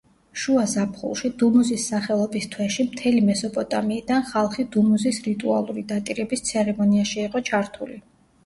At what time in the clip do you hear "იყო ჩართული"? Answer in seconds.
7.29-8.01